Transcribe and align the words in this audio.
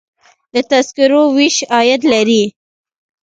د 0.53 0.55
تذکرو 0.71 1.21
ویش 1.35 1.55
عاید 1.73 2.01
لري 2.13 2.43